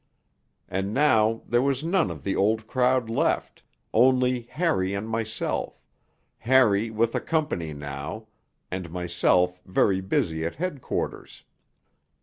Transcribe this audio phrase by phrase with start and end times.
[0.67, 3.61] And now there was none of the Old Crowd left,
[3.93, 5.79] only Harry and myself,
[6.39, 8.25] Harry with a company now,
[8.71, 11.43] and myself very busy at Headquarters.